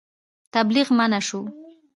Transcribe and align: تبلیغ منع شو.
تبلیغ 0.53 0.87
منع 0.97 1.19
شو. 1.27 1.41